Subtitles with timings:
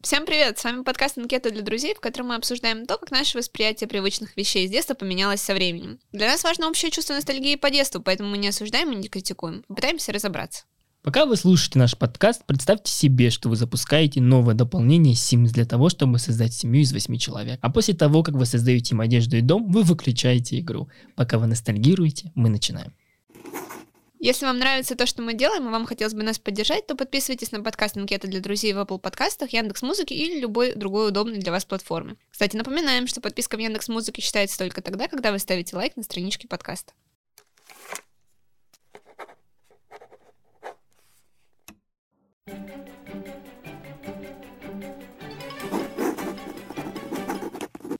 [0.00, 0.56] Всем привет!
[0.56, 4.36] С вами подкаст «Анкета для друзей», в котором мы обсуждаем то, как наше восприятие привычных
[4.36, 5.98] вещей с детства поменялось со временем.
[6.12, 9.64] Для нас важно общее чувство ностальгии по детству, поэтому мы не осуждаем и не критикуем.
[9.66, 10.66] Попытаемся разобраться.
[11.02, 15.88] Пока вы слушаете наш подкаст, представьте себе, что вы запускаете новое дополнение Sims для того,
[15.88, 17.58] чтобы создать семью из восьми человек.
[17.60, 20.88] А после того, как вы создаете им одежду и дом, вы выключаете игру.
[21.16, 22.94] Пока вы ностальгируете, мы начинаем.
[24.20, 27.52] Если вам нравится то, что мы делаем, и вам хотелось бы нас поддержать, то подписывайтесь
[27.52, 31.52] на подкаст «Анкета для друзей» в Apple подкастах, Яндекс Музыки или любой другой удобной для
[31.52, 32.16] вас платформе.
[32.28, 36.02] Кстати, напоминаем, что подписка в Яндекс Музыке считается только тогда, когда вы ставите лайк на
[36.02, 36.92] страничке подкаста.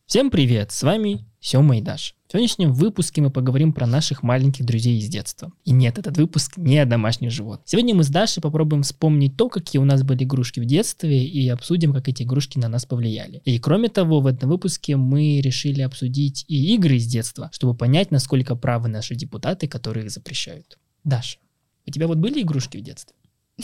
[0.06, 2.17] Всем привет, с вами Сёма и Даша.
[2.28, 5.50] В сегодняшнем выпуске мы поговорим про наших маленьких друзей из детства.
[5.64, 7.66] И нет, этот выпуск не о домашних животных.
[7.66, 11.48] Сегодня мы с Дашей попробуем вспомнить то, какие у нас были игрушки в детстве, и
[11.48, 13.40] обсудим, как эти игрушки на нас повлияли.
[13.46, 18.10] И кроме того, в этом выпуске мы решили обсудить и игры из детства, чтобы понять,
[18.10, 20.78] насколько правы наши депутаты, которые их запрещают.
[21.04, 21.38] Даша,
[21.86, 23.16] у тебя вот были игрушки в детстве?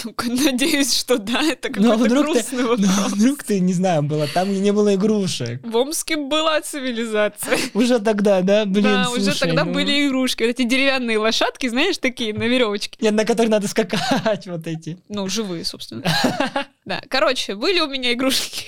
[0.02, 2.80] Ну-ка, надеюсь, что да, это Ну, а какой-то вдруг грустный ты, вопрос.
[2.80, 5.60] ну, а вдруг ты, не знаю, была там, где не было игрушек.
[5.64, 7.58] В Омске была цивилизация.
[7.74, 8.64] Уже тогда, да?
[8.64, 10.42] Блин, да, уже слушай, тогда ну, были игрушки.
[10.42, 12.98] Вот эти деревянные лошадки, знаешь, такие на веревочке.
[13.00, 14.98] Нет, на которых надо скакать, вот эти.
[15.08, 16.02] Ну, живые, собственно.
[16.84, 18.66] Да, короче, были у меня игрушки.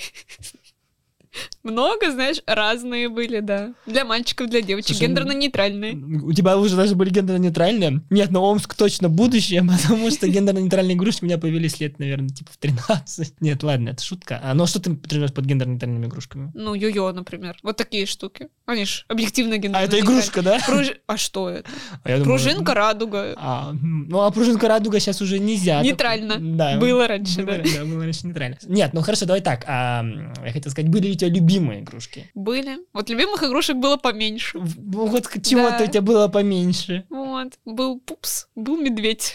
[1.71, 3.73] Много, знаешь, разные были, да.
[3.85, 6.21] Для мальчиков, для девочек, Слушай, ну, гендерно-нейтральные.
[6.23, 8.01] У тебя уже даже были гендерно-нейтральные?
[8.09, 12.51] Нет, но Омск точно будущее, потому что гендерно-нейтральные игрушки у меня появились лет, наверное, типа
[12.53, 13.35] в 13.
[13.41, 14.39] Нет, ладно, это шутка.
[14.43, 16.51] А ну а что ты подразумеваешь под гендерно-нейтральными игрушками?
[16.53, 17.57] Ну, йо-йо, например.
[17.63, 18.47] Вот такие штуки.
[18.65, 20.59] Они ж объективно А гендерно это игрушка, да?
[21.07, 21.69] А что это?
[22.03, 23.33] А думаю, Пружинка, радуга.
[23.37, 25.81] А, ну а пружинка радуга сейчас уже нельзя.
[25.81, 26.37] Нейтрально.
[26.39, 26.77] Да.
[26.77, 27.63] Было раньше, Было, да.
[27.63, 28.57] да, было раньше нейтрально.
[28.67, 29.63] Нет, ну хорошо, давай так.
[29.67, 30.05] а,
[30.45, 32.29] я хотел сказать, были ли у тебя любимые игрушки?
[32.35, 32.77] Были.
[32.93, 34.59] Вот любимых игрушек было поменьше.
[34.59, 35.83] Ну, Вот чего-то Да.
[35.83, 37.05] у тебя было поменьше.
[37.09, 37.53] Вот.
[37.65, 39.33] Был пупс, был медведь.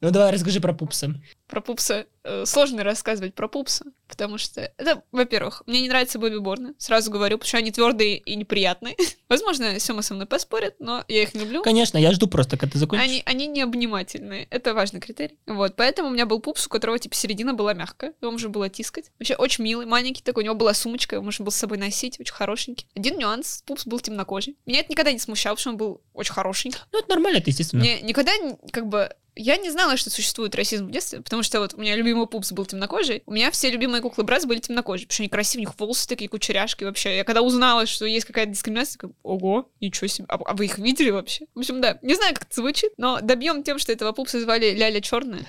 [0.00, 1.14] Ну давай расскажи про пупса.
[1.46, 6.74] Про пупса э, сложно рассказывать про пупса, потому что это, во-первых, мне не нравятся бэби-борны,
[6.78, 8.96] сразу говорю, потому что они твердые и неприятные.
[9.28, 11.62] Возможно, Сема со мной поспорит, но я их не люблю.
[11.62, 13.04] Конечно, я жду просто, когда ты закончишь.
[13.06, 14.46] Они, они не обнимательные.
[14.50, 15.38] Это важный критерий.
[15.46, 18.14] Вот, поэтому у меня был пупс, у которого, типа, середина была мягкая.
[18.20, 19.10] Его можно было тискать.
[19.18, 20.44] Вообще, очень милый, маленький такой.
[20.44, 22.18] У него была сумочка, его можно было с собой носить.
[22.20, 22.86] Очень хорошенький.
[22.94, 23.62] Один нюанс.
[23.66, 24.56] Пупс был темнокожий.
[24.66, 26.72] Меня это никогда не смущало, потому что он был очень хороший.
[26.92, 27.82] Ну это нормально, это естественно.
[27.82, 28.32] Мне никогда,
[28.72, 31.96] как бы, я не знала, что существует расизм в детстве, потому что вот у меня
[31.96, 35.30] любимый пупс был темнокожий, у меня все любимые куклы Братс были темнокожие, потому что они
[35.30, 37.16] красивые, у них волосы такие, кучеряшки вообще.
[37.16, 40.78] Я когда узнала, что есть какая-то дискриминация, такая, ого, ничего себе, а, а вы их
[40.78, 41.46] видели вообще?
[41.54, 44.74] В общем, да, не знаю, как это звучит, но добьем тем, что этого пупса звали
[44.74, 45.46] Ляля Черная.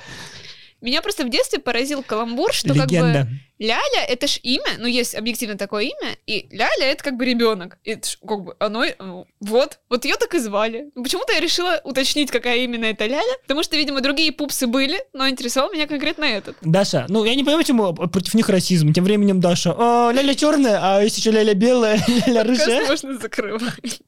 [0.81, 3.27] Меня просто в детстве поразил каламбур, что как бы Легенда.
[3.61, 7.77] Ляля это ж имя, ну есть объективно такое имя, и Ляля это как бы ребенок.
[7.83, 10.89] Это ж как бы оно, ну, вот, вот ее так и звали.
[10.95, 14.97] Ну, Почему-то я решила уточнить, какая именно это Ляля, потому что, видимо, другие пупсы были,
[15.13, 16.57] но интересовал меня конкретно этот.
[16.61, 18.93] Даша, ну я не понимаю, почему против них расизм.
[18.93, 22.87] Тем временем Даша, «А, ляля черная, а есть еще ляля белая, ляля рыжая.
[22.87, 24.01] можно закрывать.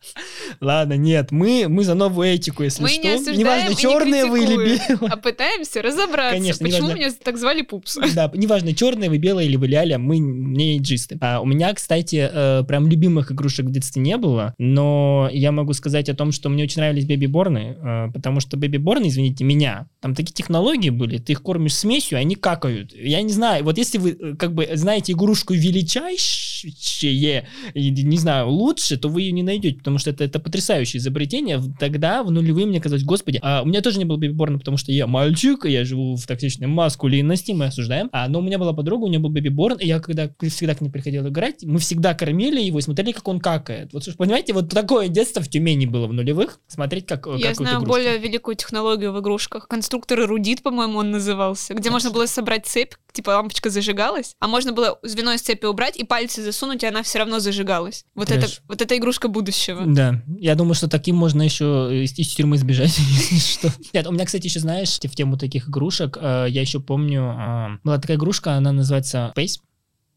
[0.61, 3.01] Ладно, нет, мы, мы за новую этику, если Мы что.
[3.03, 4.81] не осуждаем неважно, и не черные вы или белые.
[5.11, 6.99] а пытаемся разобраться, Конечно, почему неважно.
[6.99, 8.01] меня так звали пупсы.
[8.15, 11.17] Да, неважно, черные вы, белые или вы ляля, мы не эйджисты.
[11.21, 15.73] А, у меня, кстати, э, прям любимых игрушек в детстве не было, но я могу
[15.73, 20.15] сказать о том, что мне очень нравились бэби-борны, э, потому что бэби-борны, извините меня, там
[20.15, 22.93] такие технологии были, ты их кормишь смесью, они какают.
[22.95, 28.97] Я не знаю, вот если вы э, как бы знаете игрушку величайшее, не знаю, лучше,
[28.97, 31.57] то вы ее не найдете, потому что это, это потрясающее изобретение.
[31.57, 34.77] В- Тогда, в нулевые, мне казалось, господи, а у меня тоже не было бэби-борна, потому
[34.77, 38.09] что я мальчик, я живу в токсичной маскулинности, мы осуждаем.
[38.11, 40.81] А, но у меня была подруга, у нее был бэби-борн, и я когда всегда к
[40.81, 43.93] ней приходил играть, мы всегда кормили его и смотрели, как он какает.
[43.93, 47.75] Вот, понимаете, вот такое детство в Тюмени было в нулевых, смотреть, как Я какую-то знаю
[47.77, 47.89] игрушку.
[47.89, 49.67] более великую технологию в игрушках.
[49.67, 54.73] Конструктор эрудит, по-моему, он назывался, где можно было собрать цепь, типа лампочка зажигалась, а можно
[54.73, 58.05] было звено из цепи убрать и пальцы засунуть, и она все равно зажигалась.
[58.15, 58.61] Вот это, Трэш.
[58.67, 59.83] вот это игрушка будущего.
[59.85, 63.73] Да, я думаю, что таким можно еще из, из тюрьмы сбежать, если что.
[63.93, 67.77] Нет, у меня, кстати, еще, знаешь, в тему таких игрушек, э, я еще помню, э,
[67.83, 69.59] была такая игрушка, она называется Space.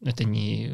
[0.03, 0.71] Это не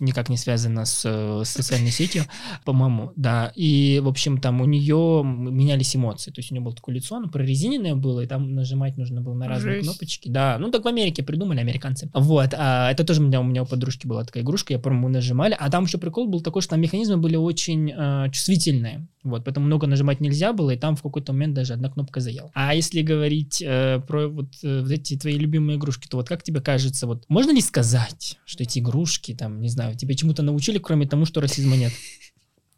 [0.00, 2.24] никак не связано с, с социальной сетью,
[2.64, 3.52] по-моему, да.
[3.56, 6.30] И, в общем, там у нее менялись эмоции.
[6.30, 9.34] То есть у нее было такое лицо, оно прорезиненное было, и там нажимать нужно было
[9.34, 9.88] на разные Жесть.
[9.88, 10.28] кнопочки.
[10.28, 12.10] Да, ну так в Америке придумали американцы.
[12.14, 15.00] Вот, а это тоже у меня, у меня у подружки была такая игрушка, я помню,
[15.00, 15.56] мы нажимали.
[15.58, 19.06] А там еще прикол был такой, что там механизмы были очень э, чувствительные.
[19.24, 22.50] Вот, поэтому много нажимать нельзя было, и там в какой-то момент даже одна кнопка заела.
[22.54, 26.42] А если говорить э, про вот, э, вот эти твои любимые игрушки, то вот как
[26.42, 30.78] тебе кажется, вот можно ли сказать, что эти игрушки, там, не знаю, тебя чему-то научили,
[30.78, 31.92] кроме тому, что расизма нет?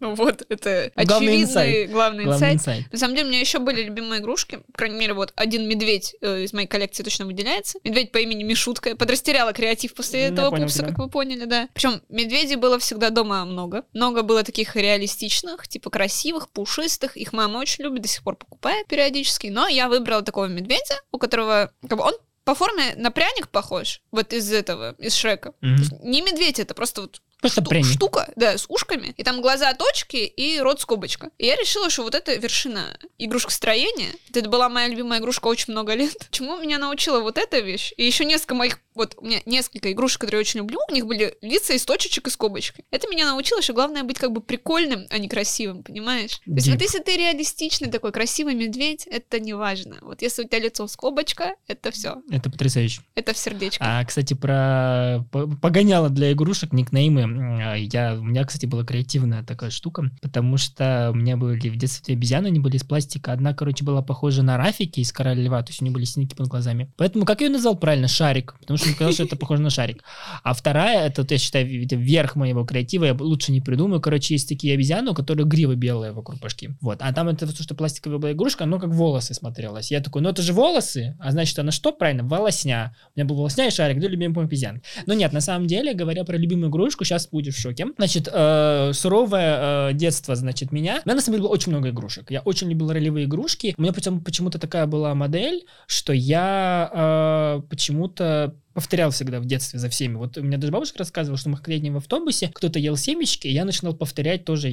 [0.00, 1.91] Ну Вот, это Главный очевидный инсайт.
[1.91, 2.55] главный Главный инсайт.
[2.56, 2.93] инсайт.
[2.93, 4.56] На самом деле, у меня еще были любимые игрушки.
[4.73, 7.79] По крайней мере, вот один медведь э, из моей коллекции точно выделяется.
[7.85, 8.88] Медведь по имени Мишутка.
[8.91, 10.88] Я подрастеряла креатив после Я этого понял пупса, тебя.
[10.88, 11.69] как вы поняли, да.
[11.75, 13.85] Причем медведей было всегда дома много.
[13.94, 17.17] Много было таких реалистичных, типа красивых, пушистых.
[17.17, 19.47] Их мама очень любит, до сих пор покупает периодически.
[19.47, 24.00] Но я выбрала такого медведя, у которого, как бы, он по форме на пряник похож,
[24.11, 25.55] вот из этого, из Шрека.
[25.62, 27.87] Есть не медведь, это просто вот Просто шту- пряник.
[27.87, 31.31] штука, да, с ушками, и там глаза точки и рот скобочка.
[31.38, 34.12] И я решила, что вот это вершина игрушкостроения.
[34.32, 36.29] Это была моя любимая игрушка очень много лет.
[36.31, 37.93] Чему меня научила вот эта вещь?
[37.96, 41.06] И еще несколько моих, вот у меня несколько игрушек, которые я очень люблю, у них
[41.06, 42.85] были лица из точечек и скобочки.
[42.91, 46.41] Это меня научило, что главное быть как бы прикольным, а не красивым, понимаешь?
[46.44, 46.73] То есть Deep.
[46.73, 49.96] вот если ты реалистичный такой красивый медведь, это не важно.
[50.02, 53.02] Вот если у тебя лицо скобочка, это все, Это потрясающе.
[53.14, 53.85] это в сердечко.
[53.87, 57.23] А, кстати, про по- погоняло для игрушек, никнеймы.
[57.62, 61.76] А, Я, у меня, кстати, была креативная такая штука, потому что у меня были в
[61.76, 63.32] детстве обезьяны, они были из пластика.
[63.32, 66.35] Одна, короче, была похожа на Рафики из Короля Льва, то есть у нее были синяки
[66.35, 66.91] под глазами.
[66.96, 68.08] Поэтому, как ее назвал правильно?
[68.08, 70.02] Шарик, потому что мне казалось, что это похоже на шарик.
[70.42, 74.00] А вторая, это, я считаю, это верх моего креатива, я лучше не придумаю.
[74.00, 76.70] Короче, есть такие обезьяны, у которых грива белая вокруг башки.
[76.81, 76.98] Вот.
[77.00, 79.90] А там это то, что пластиковая была игрушка, оно как волосы смотрелось.
[79.90, 82.25] Я такой, ну это же волосы, а значит, она что, правильно?
[82.25, 82.96] Волосня.
[83.14, 84.82] У меня был волосня и шарик, две любимые по обезьян.
[85.06, 87.86] Но нет, на самом деле, говоря про любимую игрушку, сейчас будешь в шоке.
[87.96, 91.02] Значит, э, суровое э, детство, значит, меня.
[91.04, 92.31] У меня на самом деле было очень много игрушек.
[92.31, 93.75] Я очень любил ролевые игрушки.
[93.76, 99.88] У меня почему-то такая была модель, что я э, почему-то повторял всегда в детстве за
[99.88, 100.17] всеми.
[100.17, 103.53] Вот у меня даже бабушка рассказывала, что мы ходили в автобусе, кто-то ел семечки, и
[103.53, 104.71] я начинал повторять тоже,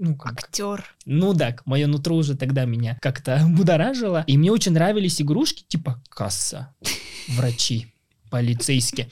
[0.00, 0.84] ну, как, Актер.
[1.04, 4.24] ну да, мое нутро уже тогда меня как-то будоражило.
[4.26, 6.74] И мне очень нравились игрушки типа касса,
[7.28, 7.92] врачи,
[8.30, 9.08] полицейские.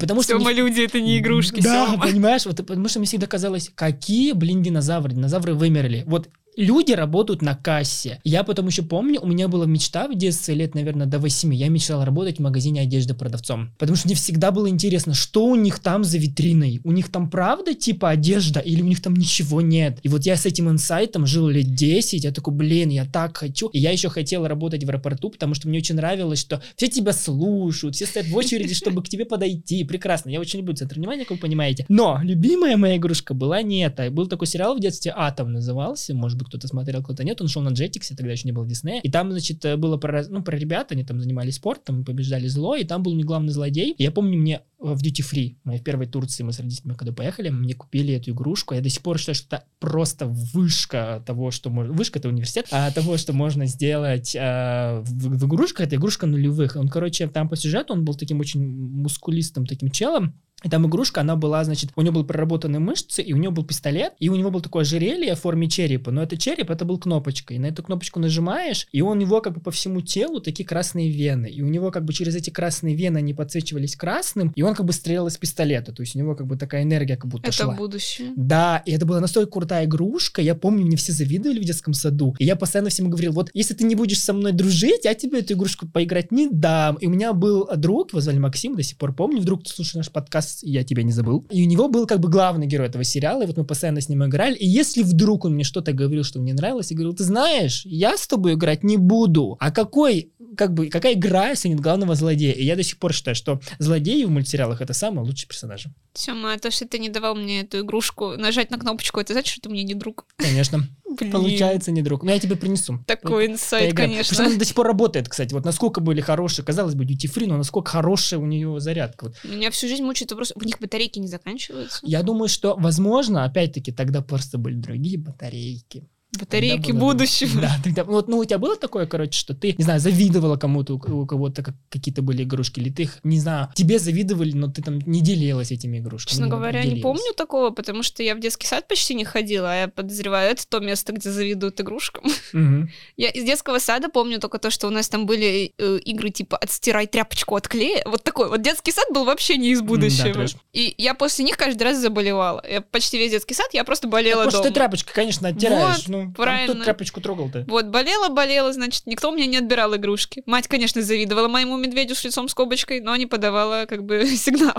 [0.00, 0.38] Потому что...
[0.38, 2.02] Сема, люди, это не игрушки, Да, Сёма.
[2.06, 6.04] понимаешь, вот потому что мне всегда казалось, какие, блин, динозавры, динозавры вымерли.
[6.06, 8.20] Вот люди работают на кассе.
[8.24, 11.54] Я потом еще помню, у меня была мечта в детстве, лет, наверное, до 8.
[11.54, 13.70] Я мечтал работать в магазине одежды продавцом.
[13.78, 16.80] Потому что мне всегда было интересно, что у них там за витриной.
[16.84, 19.98] У них там правда типа одежда или у них там ничего нет.
[20.02, 22.24] И вот я с этим инсайтом жил лет 10.
[22.24, 23.68] Я такой, блин, я так хочу.
[23.68, 27.12] И я еще хотел работать в аэропорту, потому что мне очень нравилось, что все тебя
[27.12, 29.84] слушают, все стоят в очереди, чтобы к тебе подойти.
[29.84, 30.30] Прекрасно.
[30.30, 31.86] Я очень люблю центр внимания, как вы понимаете.
[31.88, 34.10] Но любимая моя игрушка была не это.
[34.10, 36.14] Был такой сериал в детстве «Атом» назывался.
[36.14, 37.40] Может быть, кто-то смотрел, кто-то нет.
[37.40, 39.00] Он шел на Jetix, тогда еще не было Диснея.
[39.02, 42.76] И там, значит, э, было про, ну, про ребят, они там занимались спортом, побеждали зло,
[42.76, 43.94] и там был не главный злодей.
[43.98, 47.48] Я помню, мне э, в Duty Free, в первой Турции, мы с родителями когда поехали,
[47.50, 48.74] мне купили эту игрушку.
[48.74, 51.92] Я до сих пор считаю, что это просто вышка того, что можно...
[51.92, 56.76] Вышка— это университет, а того, что можно сделать э, в, в игрушках, это игрушка нулевых.
[56.76, 61.20] Он, короче, там по сюжету он был таким очень мускулистым таким челом, и там игрушка,
[61.20, 64.34] она была, значит, у него были проработаны мышцы, и у него был пистолет, и у
[64.36, 67.56] него был такое ожерелье в форме черепа, но это череп, это был кнопочкой.
[67.56, 71.10] И на эту кнопочку нажимаешь, и у него как бы по всему телу такие красные
[71.10, 71.46] вены.
[71.46, 74.86] И у него как бы через эти красные вены они подсвечивались красным, и он как
[74.86, 75.92] бы стрелял из пистолета.
[75.92, 77.74] То есть у него как бы такая энергия как будто Это шла.
[77.74, 78.32] будущее.
[78.36, 80.42] Да, и это была настолько крутая игрушка.
[80.42, 82.34] Я помню, мне все завидовали в детском саду.
[82.38, 85.40] И я постоянно всем говорил, вот если ты не будешь со мной дружить, я тебе
[85.40, 86.96] эту игрушку поиграть не дам.
[86.96, 89.40] И у меня был друг, его звали Максим, до сих пор помню.
[89.40, 91.46] Вдруг ты слушаешь наш подкаст, я тебя не забыл.
[91.50, 94.08] И у него был как бы главный герой этого сериала, и вот мы постоянно с
[94.08, 94.54] ним играли.
[94.56, 98.16] И если вдруг он мне что-то говорил, что мне нравилось, я говорил, ты знаешь, я
[98.16, 99.56] с тобой играть не буду.
[99.60, 102.52] А какой как бы, какая игра, если нет главного злодея?
[102.52, 105.92] И я до сих пор считаю, что злодеи в мультсериалах это самые лучшие персонажи.
[106.14, 109.52] Сема, а то, что ты не давал мне эту игрушку, нажать на кнопочку, это значит,
[109.52, 110.26] что ты мне не друг.
[110.36, 110.86] Конечно.
[111.18, 111.32] Блин.
[111.32, 112.22] Получается, не друг.
[112.22, 112.98] Но я тебе принесу.
[113.06, 114.10] Такой инсайт, Поиграем.
[114.10, 114.30] конечно.
[114.30, 115.52] Потому что она до сих пор работает, кстати.
[115.52, 119.26] Вот насколько были хорошие, казалось бы, duty free, но насколько хорошая у нее зарядка.
[119.26, 119.36] Вот.
[119.44, 122.00] Меня всю жизнь мучает вопрос, у них батарейки не заканчиваются?
[122.02, 126.08] Я думаю, что, возможно, опять-таки, тогда просто были другие батарейки.
[126.38, 127.60] Батарейки Тогда было будущего.
[127.60, 130.94] Да, тогда, вот, ну, у тебя было такое, короче, что ты, не знаю, завидовала кому-то,
[130.94, 134.68] у у кого-то как- какие-то были игрушки, или ты их, не знаю, тебе завидовали, но
[134.68, 136.30] ты там не делилась этими игрушками.
[136.30, 137.02] Честно ну, говоря, не делилась.
[137.02, 140.66] помню такого, потому что я в детский сад почти не ходила, а я подозреваю, это
[140.66, 142.24] то место, где завидуют игрушкам.
[142.54, 142.90] Мгм.
[143.18, 146.56] Я из детского сада помню только то, что у нас там были э, игры типа
[146.56, 148.02] «отстирай тряпочку от клея».
[148.06, 148.48] Вот такой.
[148.48, 150.32] Вот детский сад был вообще не из да, будущего.
[150.32, 150.56] трэш.
[150.72, 152.64] И я после них каждый раз заболевала.
[152.68, 154.64] Я почти весь детский сад, я просто болела Так, дома.
[154.64, 155.98] ты тряпочкой, конечно, оттираешь.
[155.98, 156.74] Вот, ну, там правильно.
[156.74, 157.64] кто тряпочку трогал-то?
[157.68, 160.42] Вот, болела, болела, значит, никто у меня не отбирал игрушки.
[160.46, 164.76] Мать, конечно, завидовала моему медведю с лицом скобочкой, но не подавала как бы сигнал.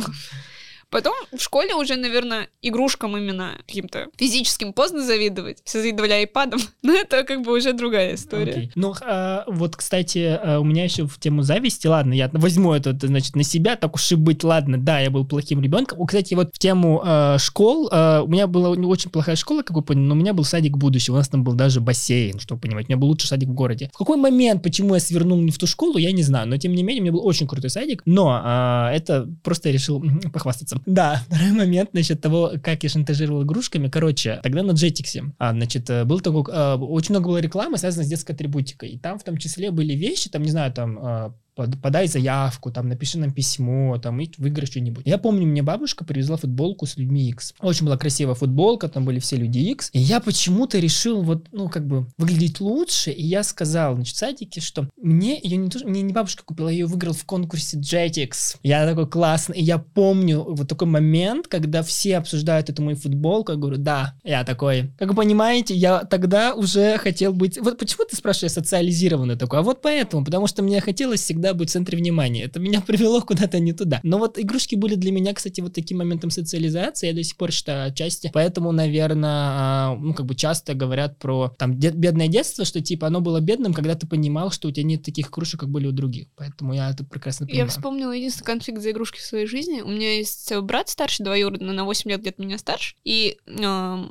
[0.93, 5.57] Потом в школе уже, наверное, игрушкам именно каким-то физическим поздно завидовать.
[5.65, 8.51] Все завидовали айпадам, но это как бы уже другая история.
[8.51, 8.71] Окей.
[8.75, 12.95] Ну, а, вот, кстати, а, у меня еще в тему зависти, ладно, я возьму это,
[13.07, 16.05] значит, на себя, так уж и быть, ладно, да, я был плохим ребенком.
[16.05, 19.75] Кстати, вот в тему а, школ, а, у меня была не очень плохая школа, как
[19.75, 22.61] вы поняли, но у меня был садик будущего, у нас там был даже бассейн, чтобы
[22.61, 23.89] понимать, у меня был лучший садик в городе.
[23.91, 26.73] В какой момент, почему я свернул не в ту школу, я не знаю, но тем
[26.73, 30.82] не менее, у меня был очень крутой садик, но а, это просто я решил похвастаться.
[30.85, 33.87] Да, второй момент насчет того, как я шантажировал игрушками.
[33.87, 38.05] Короче, тогда на Jetix, а, значит, э, был такой, а, очень много было рекламы, связанной
[38.05, 38.89] с детской атрибутикой.
[38.89, 42.89] И там в том числе были вещи, там, не знаю, там, под- подай заявку, там,
[42.89, 45.05] напиши нам письмо, там, и выиграй что-нибудь.
[45.05, 47.53] Я помню, мне бабушка привезла футболку с людьми X.
[47.59, 49.89] Очень была красивая футболка, там были все люди X.
[49.93, 53.11] И я почему-то решил вот, ну, как бы, выглядеть лучше.
[53.11, 56.69] И я сказал, значит, в садике, что мне ее не, то- мне не бабушка купила,
[56.69, 58.57] я ее выиграл в конкурсе Jetix.
[58.63, 59.57] Я такой классный.
[59.57, 63.51] И я помню вот такой момент, когда все обсуждают эту мою футболку.
[63.51, 64.91] Я говорю, да, я такой.
[64.97, 67.57] Как вы понимаете, я тогда уже хотел быть...
[67.59, 69.59] Вот почему ты спрашиваешь, я социализированный такой?
[69.59, 72.43] А вот поэтому, потому что мне хотелось всегда быть в центре внимания.
[72.43, 73.99] Это меня привело куда-то не туда.
[74.03, 77.51] Но вот игрушки были для меня, кстати, вот таким моментом социализации, я до сих пор
[77.51, 78.29] считаю отчасти.
[78.33, 83.21] Поэтому, наверное, ну, как бы часто говорят про там де- бедное детство, что типа оно
[83.21, 86.27] было бедным, когда ты понимал, что у тебя нет таких игрушек, как были у других.
[86.35, 87.69] Поэтому я это прекрасно Я понимаю.
[87.69, 89.81] вспомнила единственный конфликт за игрушки в своей жизни.
[89.81, 92.95] У меня есть брат старший, двоюродный, на 8 лет где-то меня старше.
[93.03, 93.51] И э,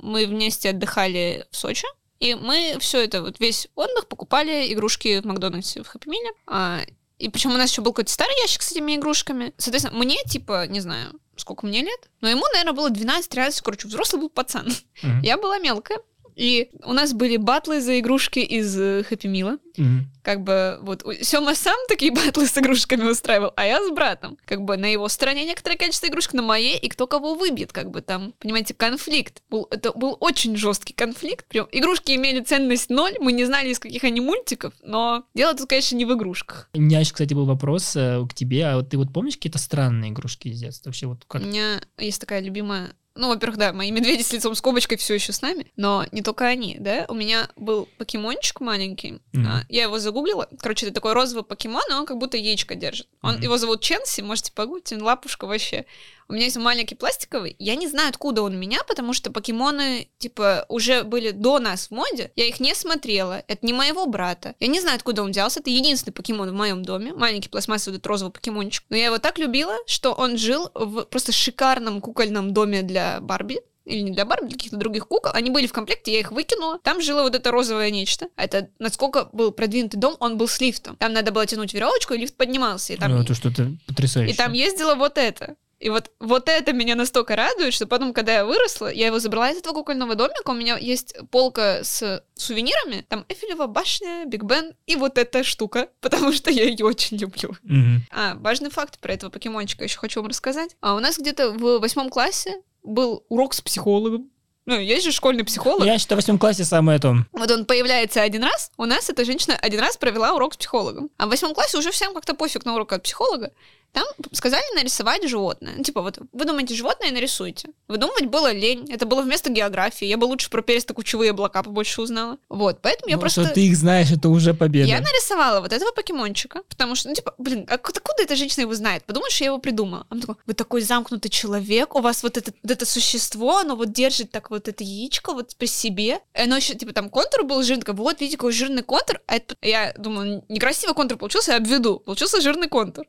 [0.02, 1.86] мы вместе отдыхали в Сочи.
[2.20, 6.30] И мы все это, вот весь отдых покупали игрушки в Макдональдсе в Хэппи Милле.
[6.46, 6.80] А,
[7.22, 9.54] и причем у нас еще был какой-то старый ящик с этими игрушками.
[9.56, 14.20] Соответственно, мне, типа, не знаю, сколько мне лет, но ему, наверное, было 12-13, короче, взрослый
[14.20, 14.68] был пацан.
[15.02, 15.20] Мгм.
[15.22, 16.00] Я была мелкая.
[16.36, 18.74] И у нас были батлы за игрушки из
[19.06, 20.10] Хэппи Мила Мгм.
[20.22, 24.36] как бы вот Сёма сам такие батлы с игрушками устраивал, а я с братом.
[24.44, 27.90] Как бы на его стороне некоторое количество игрушек, на моей, и кто кого выбьет, как
[27.90, 29.42] бы там, понимаете, конфликт.
[29.50, 31.46] Был, это был очень жесткий конфликт.
[31.48, 35.68] Прям игрушки имели ценность ноль, мы не знали, из каких они мультиков, но дело тут,
[35.68, 36.68] конечно, не в игрушках.
[36.74, 38.66] У меня еще, кстати, был вопрос э, к тебе.
[38.66, 40.90] А вот ты вот помнишь какие-то странные игрушки из детства?
[40.90, 41.42] Вообще вот как?
[41.42, 45.32] У меня есть такая любимая ну, во-первых, да, мои медведи с лицом скобочкой все еще
[45.32, 47.06] с нами, но не только они, да.
[47.08, 49.46] У меня был покемончик маленький, Мгм.
[49.46, 50.48] а, я его загуглила.
[50.58, 53.08] Короче, это такой розовый покемон, и он как будто яичко держит.
[53.22, 53.42] Он, Мгм.
[53.42, 55.84] Его зовут Ченси, можете погуглить, он лапушка вообще.
[56.28, 60.08] У меня есть маленький пластиковый, я не знаю, откуда он у меня, потому что покемоны,
[60.18, 64.54] типа, уже были до нас в моде, я их не смотрела, это не моего брата.
[64.60, 68.06] Я не знаю, откуда он взялся, это единственный покемон в моем доме, маленький пластмассовый этот
[68.06, 68.84] розовый покемончик.
[68.88, 73.60] Но я его так любила, что он жил в просто шикарном кукольном доме для Барби,
[73.84, 75.32] или не для Барби, для каких-то других кукол.
[75.34, 76.78] Они были в комплекте, я их выкинула.
[76.84, 78.28] Там жило вот это розовое нечто.
[78.36, 80.96] Это насколько был продвинутый дом, он был с лифтом.
[80.96, 82.92] Там надо было тянуть веревочку, и лифт поднимался.
[82.92, 84.34] И там, Ну, это что-то потрясающее.
[84.34, 85.56] и там ездила вот это.
[85.82, 89.50] И вот, вот это меня настолько радует, что потом, когда я выросла, я его забрала
[89.50, 94.74] из этого кукольного домика, у меня есть полка с сувенирами, там Эфелева башня, Биг Бен
[94.86, 97.56] и вот эта штука, потому что я ее очень люблю.
[97.64, 98.02] Мгм.
[98.12, 100.76] А, важный факт про этого покемончика еще хочу вам рассказать.
[100.80, 104.30] А у нас где-то в восьмом классе был урок с психологом.
[104.64, 105.84] Ну, есть же школьный психолог.
[105.84, 107.16] Я считаю, в восьмом классе самое то.
[107.32, 111.10] Вот он появляется один раз, у нас эта женщина один раз провела урок с психологом.
[111.16, 113.50] А в восьмом классе уже всем как-то пофиг на урок от психолога.
[113.92, 115.74] Там сказали нарисовать животное.
[115.76, 117.68] Ну, типа, вот вы думаете животное, нарисуйте.
[117.88, 118.90] Выдумывать было лень.
[118.90, 120.06] Это было вместо географии.
[120.06, 122.38] Я бы лучше про перисто-кучевые облака побольше узнала.
[122.48, 123.44] Вот, поэтому я Ну, просто...
[123.44, 124.88] Что ты их знаешь, это уже победа.
[124.88, 128.74] Я нарисовала вот этого покемончика, потому что, ну, типа, блин, а откуда эта женщина его
[128.74, 129.04] знает?
[129.04, 130.06] Подумаешь, я его придумала.
[130.08, 133.92] Она такой, вы такой замкнутый человек, у вас вот это, вот это существо, оно вот
[133.92, 136.20] держит так вот это яичко вот при себе.
[136.34, 139.20] И оно еще, типа, там контур был жирный, такой, вот, видите, какой жирный контур.
[139.26, 141.98] А это, я думаю, некрасивый контур получился, я обведу.
[141.98, 143.04] Получился жирный контур.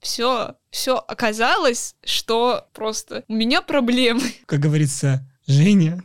[0.00, 4.22] Все, все оказалось, что просто у меня проблемы.
[4.46, 6.02] Как говорится, Женя.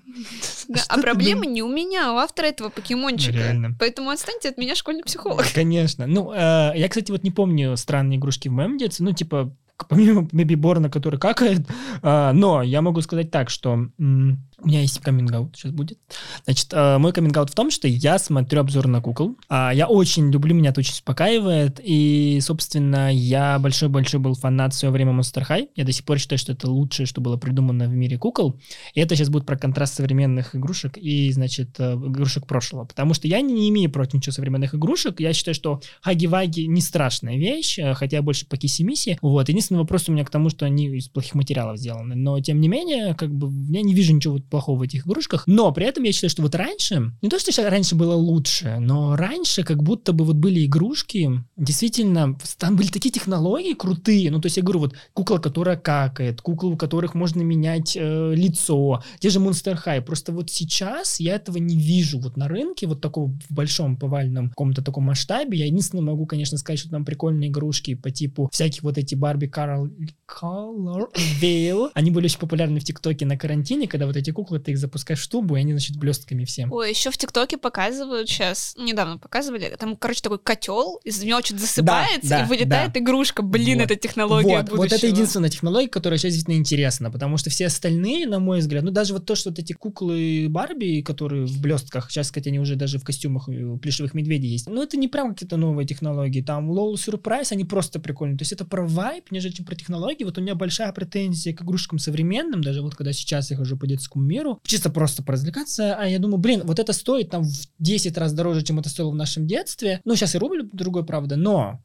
[0.67, 3.33] Да, а проблемы не у меня, а у автора этого покемончика.
[3.37, 3.75] Реально.
[3.79, 5.45] Поэтому отстаньте от меня, школьный психолог.
[5.53, 6.07] Конечно.
[6.07, 9.05] Ну, э, я, кстати, вот не помню странные игрушки в моем детстве.
[9.05, 9.55] Ну, типа,
[9.89, 11.61] помимо Бэби Борна, который какает.
[12.01, 15.97] а, но я могу сказать так, что м, У меня есть каминг сейчас будет.
[16.45, 19.35] Значит, э, мой каминг в том, что я смотрю обзор на кукол.
[19.49, 21.79] А, я очень люблю, меня это очень успокаивает.
[21.83, 25.69] И, собственно, я большой-большой был фанат в свое время Monster High.
[25.75, 28.59] Я до сих пор считаю, что это лучшее, что было придумано в мире кукол.
[28.93, 32.85] И это сейчас будет про контраст современных игрушек и, значит, э, игрушек прошлого.
[32.85, 35.19] Потому что я не имею против ничего современных игрушек.
[35.19, 39.17] Я считаю, что хаги-ваги не страшная вещь, э, хотя больше по киси-миси.
[39.21, 39.49] Вот.
[39.49, 42.13] Единственный вопрос у меня к тому, что они из плохих материалов сделаны.
[42.13, 45.43] Но, тем не менее, как бы, я не вижу ничего плохого в этих игрушках.
[45.47, 49.15] Но при этом я считаю, что вот раньше, не то, что раньше было лучше, но
[49.15, 54.29] раньше как будто бы вот были игрушки, действительно, там были такие технологии крутые.
[54.29, 58.33] Ну, то есть я говорю, вот кукла, которая какает, куклы, у которых можно менять э,
[58.35, 60.01] лицо, те же Monster High.
[60.01, 64.49] Просто вот сейчас я этого не вижу вот на рынке, вот такого в большом повальном
[64.49, 65.57] каком-то таком масштабе.
[65.57, 69.47] Я единственное могу, конечно, сказать, что там прикольные игрушки по типу всяких вот эти Барби
[69.47, 71.07] Color
[71.41, 71.89] Reveal.
[71.93, 75.21] Они были очень популярны в ТикТоке на карантине, когда вот эти куклы, ты их запускаешь
[75.21, 76.71] в тубу, и они, значит, блестками всем.
[76.71, 81.61] Ой, еще в ТикТоке показывают сейчас, недавно показывали, там, короче, такой котел, из него что-то
[81.61, 82.99] засыпается, да, да, и вылетает да.
[82.99, 83.41] игрушка.
[83.41, 83.85] Блин, вот.
[83.85, 84.77] это технология вот, будущего.
[84.77, 88.83] Вот это единственная технология, которая сейчас действительно интересна, потому что все остальные, на мой взгляд,
[88.83, 92.59] ну, даже вот то, что вот эти куклы Барби, которые в блестках, сейчас, кстати, они
[92.59, 93.47] уже даже в костюмах
[93.81, 97.99] плюшевых медведей есть, ну, это не прям какие-то новые технологии, там, LOL Surprise, они просто
[97.99, 101.53] прикольные, то есть это про vibe, нежели чем про технологии, вот у меня большая претензия
[101.53, 105.95] к игрушкам современным, даже вот когда сейчас я хожу по детскому миру, чисто просто поразвлекаться,
[105.95, 109.11] а я думаю, блин, вот это стоит там в 10 раз дороже, чем это стоило
[109.11, 110.01] в нашем детстве.
[110.05, 111.81] Ну, сейчас и рубль другой, правда, но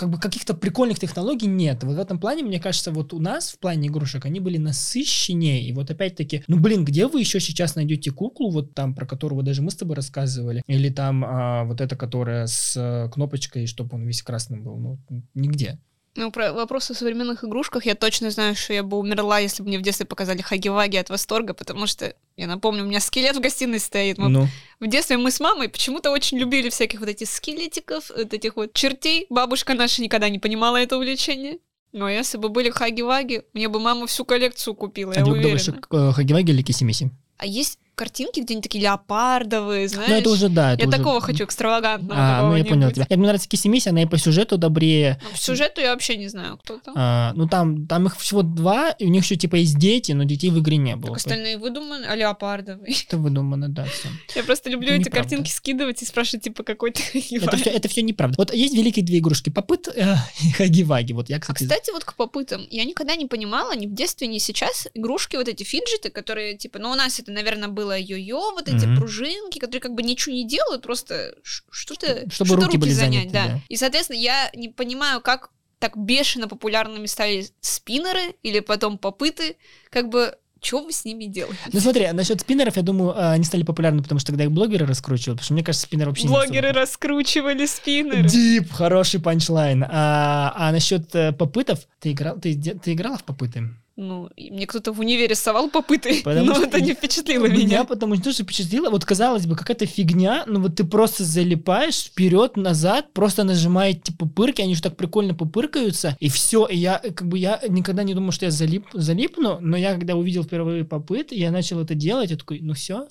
[0.00, 1.84] как бы каких-то прикольных технологий нет.
[1.84, 5.62] Вот в этом плане, мне кажется, вот у нас в плане игрушек они были насыщеннее.
[5.62, 9.42] И вот опять-таки, ну блин, где вы еще сейчас найдете куклу, вот там, про которую
[9.42, 13.96] даже мы с тобой рассказывали, или там а, вот эта, которая с а, кнопочкой, чтобы
[13.96, 14.98] он весь красным был, ну
[15.34, 15.78] нигде.
[16.16, 19.68] Ну, про вопрос о современных игрушках я точно знаю, что я бы умерла, если бы
[19.68, 23.40] мне в детстве показали Хаги-Ваги от восторга, потому что, я напомню, у меня скелет в
[23.40, 24.18] гостиной стоит.
[24.18, 24.48] Мы, ну.
[24.80, 28.72] В детстве мы с мамой почему-то очень любили всяких вот этих скелетиков, вот этих вот
[28.72, 29.26] чертей.
[29.30, 31.58] Бабушка наша никогда не понимала это увлечение.
[31.92, 35.48] Но если бы были Хаги-Ваги, мне бы мама всю коллекцию купила, а я уверена.
[35.48, 37.10] больше э, Хаги-Ваги или Кисимиси?
[37.36, 40.08] А есть картинки, где они такие леопардовые, знаешь.
[40.08, 40.72] Ну, это уже, да.
[40.72, 40.96] Это я уже...
[40.96, 42.18] такого хочу, экстравагантного.
[42.18, 43.04] А, ну, я понял тебя.
[43.10, 45.20] Мне нравится Кисимиси, она и по сюжету добрее.
[45.22, 46.94] Ну, по сюжету я вообще не знаю, кто там.
[46.96, 50.24] А, ну, там, там их всего два, и у них еще, типа, есть дети, но
[50.24, 51.08] детей в игре не было.
[51.08, 52.94] Так остальные выдуманы, а леопардовые.
[53.06, 54.08] Это выдумано, да, все.
[54.34, 58.02] Я просто люблю эти картинки скидывать и спрашивать, типа, какой то это все, это все
[58.02, 58.36] неправда.
[58.38, 61.12] Вот есть великие две игрушки, Попыт э, и Хаги-Ваги.
[61.12, 61.64] Вот я, а, кстати...
[61.64, 62.66] А, кстати, вот к Попытам.
[62.70, 66.78] Я никогда не понимала, ни в детстве, ни сейчас, игрушки вот эти фиджеты, которые, типа,
[66.78, 68.96] ну, у нас это, наверное, было йо-йо, вот эти mm-hmm.
[68.96, 73.30] пружинки, которые как бы ничего не делают, просто что-то, чтобы что руки, руки были занять,
[73.30, 73.46] заняты, да.
[73.54, 73.60] да.
[73.68, 79.56] И, соответственно, я не понимаю, как так бешено популярными стали спиннеры или потом попыты,
[79.90, 81.58] как бы что вы с ними делаете?
[81.72, 84.86] Ну смотри, насчет спиннеров, я думаю, а, они стали популярны, потому что тогда их блогеры
[84.86, 88.28] раскручивали, потому что мне кажется, спиннер вообще Блогеры не раскручивали спиннеры.
[88.28, 89.84] Дип, хороший панчлайн.
[89.88, 93.70] А, а насчет э, попытов, ты играл, ты, ты играла в попыты?
[94.00, 97.64] Ну, мне кто-то в универе совал попыты, потому но это не впечатлило меня.
[97.64, 98.88] Меня потому что впечатлило.
[98.88, 104.26] Вот казалось бы, какая-то фигня, но вот ты просто залипаешь вперед, назад, просто нажимаешь типа
[104.26, 106.64] пырки, они же так прикольно попыркаются, и все.
[106.64, 110.16] И я как бы я никогда не думал, что я залип, залипну, но я когда
[110.16, 113.06] увидел впервые попыт, я начал это делать, я такой, ну все,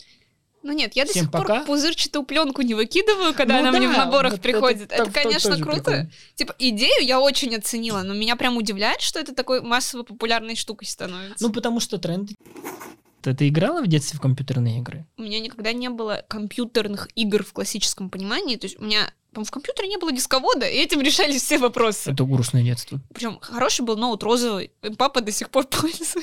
[0.63, 1.55] ну нет, я Всем до сих пока.
[1.57, 4.83] пор пузырчатую пленку не выкидываю, когда ну, она да, мне в наборах вот приходит.
[4.83, 5.81] Это, это, это конечно, круто.
[5.81, 6.11] Прикольно.
[6.35, 10.87] Типа, идею я очень оценила, но меня прям удивляет, что это такой массово популярной штукой
[10.87, 11.45] становится.
[11.45, 12.31] Ну, потому что тренд
[13.21, 15.05] ты, ты играла в детстве в компьютерные игры?
[15.17, 18.55] У меня никогда не было компьютерных игр в классическом понимании.
[18.55, 22.11] То есть у меня там в компьютере не было дисковода, и этим решались все вопросы.
[22.11, 22.99] Это грустное детство.
[23.13, 24.71] Причем хороший был ноут розовый.
[24.97, 26.19] Папа до сих пор пользуется.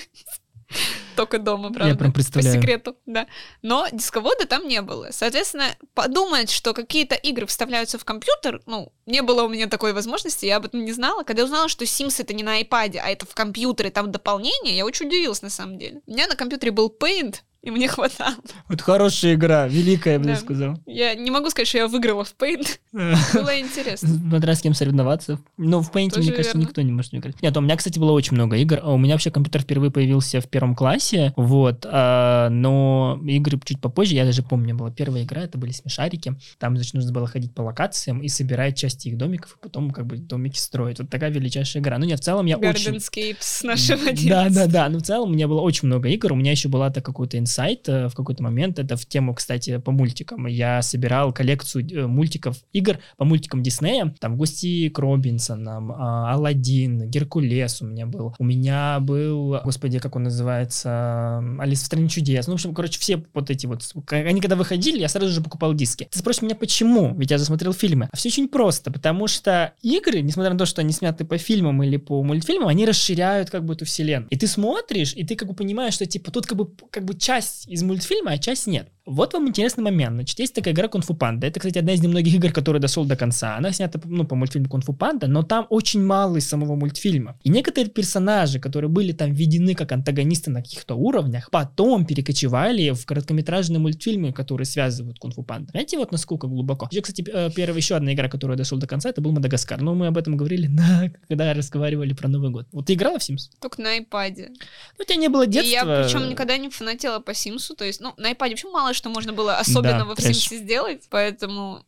[1.16, 1.92] Только дома, правда?
[1.92, 2.54] Я прям представляю.
[2.54, 3.26] По секрету, да.
[3.62, 5.08] Но дисковода там не было.
[5.12, 10.46] Соответственно, подумать, что какие-то игры вставляются в компьютер, ну, не было у меня такой возможности,
[10.46, 11.22] я об этом не знала.
[11.22, 14.76] Когда я узнала, что Sims это не на iPad, а это в компьютере, там дополнение,
[14.76, 16.02] я очень удивилась на самом деле.
[16.06, 18.36] У меня на компьютере был Paint, и мне хватало.
[18.68, 20.36] Вот хорошая игра, великая, я бы да.
[20.36, 20.78] сказал.
[20.86, 22.78] Я не могу сказать, что я выиграла в Paint.
[22.92, 24.08] Было интересно.
[24.08, 25.40] Смотря с кем соревноваться.
[25.56, 27.42] Но в Paint, мне кажется, никто не может играть.
[27.42, 28.78] Нет, у меня, кстати, было очень много игр.
[28.80, 33.80] А у меня вообще компьютер впервые появился в первом классе, вот, а, но игры чуть
[33.80, 36.36] попозже, я даже помню, была первая игра, это были смешарики.
[36.58, 40.06] Там, значит, нужно было ходить по локациям и собирать части их домиков, и потом как
[40.06, 41.00] бы домики строить.
[41.00, 41.98] Вот такая величайшая игра.
[41.98, 42.94] Ну нет, в целом я очень...
[42.94, 44.88] Gardenscapes нашего Да, да, да.
[44.88, 46.32] Но в целом у меня было очень много игр.
[46.32, 49.78] У меня еще была так какой-то сайт э, в какой-то момент, это в тему, кстати,
[49.78, 50.46] по мультикам.
[50.46, 57.08] Я собирал коллекцию э, мультиков, игр по мультикам Диснея, там «Гости к Робинсонам», а, «Аладдин»,
[57.08, 58.34] «Геркулес» у меня был.
[58.38, 62.46] У меня был, господи, как он называется, «Алис в стране чудес».
[62.46, 65.72] Ну, в общем, короче, все вот эти вот, они когда выходили, я сразу же покупал
[65.72, 66.08] диски.
[66.10, 67.14] Ты спросишь меня, почему?
[67.16, 68.08] Ведь я засмотрел фильмы.
[68.12, 71.82] А все очень просто, потому что игры, несмотря на то, что они сняты по фильмам
[71.82, 74.28] или по мультфильмам, они расширяют как бы эту вселенную.
[74.28, 77.14] И ты смотришь, и ты как бы понимаешь, что типа тут как бы, как бы
[77.14, 78.88] часть из мультфильма, а часть нет.
[79.06, 80.14] Вот вам интересный момент.
[80.14, 81.46] Значит, есть такая игра Кунг-фу Панда.
[81.46, 83.56] Это, кстати, одна из немногих игр, которая дошел до конца.
[83.56, 87.38] Она снята ну, по мультфильму Кунг-фу Панда, но там очень мало из самого мультфильма.
[87.44, 93.06] И некоторые персонажи, которые были там введены как антагонисты на каких-то уровнях, потом перекочевали в
[93.06, 95.70] короткометражные мультфильмы, которые связывают Кунг-фу Панда.
[95.70, 96.88] Знаете, вот насколько глубоко?
[96.90, 99.80] Еще, кстати, э, первая еще одна игра, которая дошел до конца, это был Мадагаскар.
[99.80, 102.66] Но мы об этом говорили, на, когда разговаривали про Новый год.
[102.72, 103.50] Вот ты играла в Sims?
[103.60, 104.48] Только на iPad.
[104.48, 105.68] Ну, у тебя не было детства.
[105.68, 108.95] И я причем никогда не фанатела по Симсу, то есть, ну, на iPad вообще мало
[108.96, 111.84] что можно было особо особенного да, в Симсе сделать, поэтому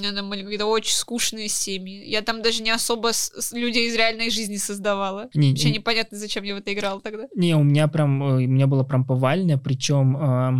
[0.00, 2.08] там были какие-то очень скучные семьи.
[2.08, 5.28] Я там даже не особо с, людей из реальной жизни создавала.
[5.34, 7.26] Не, Вообще не, непонятно, зачем я в это играл тогда.
[7.34, 10.52] Не, у меня прям, э, у меня было прям повальное, причем э,